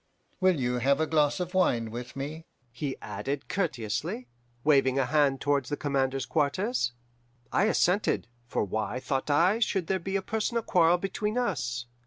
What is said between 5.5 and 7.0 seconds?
the commander's quarters.